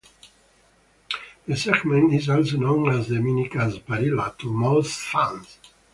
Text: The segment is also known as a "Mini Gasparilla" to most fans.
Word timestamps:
The 1.47 1.55
segment 1.55 2.11
is 2.15 2.27
also 2.27 2.57
known 2.57 2.89
as 2.91 3.11
a 3.11 3.19
"Mini 3.19 3.47
Gasparilla" 3.47 4.35
to 4.39 4.51
most 4.51 4.99
fans. 4.99 5.59